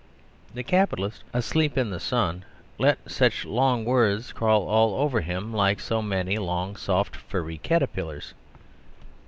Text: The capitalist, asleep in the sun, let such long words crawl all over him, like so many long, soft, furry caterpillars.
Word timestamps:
The 0.55 0.63
capitalist, 0.63 1.23
asleep 1.31 1.77
in 1.77 1.91
the 1.91 1.99
sun, 1.99 2.43
let 2.79 2.97
such 3.07 3.45
long 3.45 3.85
words 3.85 4.31
crawl 4.33 4.67
all 4.67 4.95
over 4.95 5.21
him, 5.21 5.53
like 5.53 5.79
so 5.79 6.01
many 6.01 6.39
long, 6.39 6.75
soft, 6.75 7.15
furry 7.15 7.59
caterpillars. 7.59 8.33